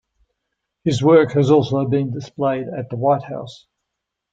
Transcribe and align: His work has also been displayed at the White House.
His 0.83 1.03
work 1.03 1.33
has 1.33 1.51
also 1.51 1.85
been 1.85 2.11
displayed 2.11 2.65
at 2.75 2.89
the 2.89 2.95
White 2.95 3.21
House. 3.21 3.67